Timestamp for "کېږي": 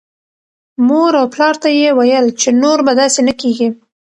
3.41-3.69